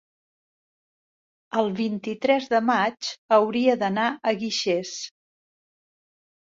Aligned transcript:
el 1.61 1.69
vint-i-tres 1.81 2.49
de 2.55 2.63
maig 2.71 3.13
hauria 3.39 3.79
d'anar 3.85 4.09
a 4.33 4.37
Guixers. 4.43 4.99